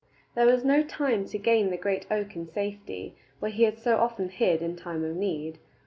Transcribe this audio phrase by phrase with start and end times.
[0.33, 3.97] There was no time to gain the great oak in safety, where he had so
[3.99, 5.59] often hid in time of need.